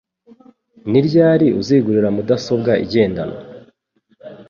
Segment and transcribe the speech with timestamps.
[0.89, 3.39] Ni ryari uzigurira mudasobwa igendanwa?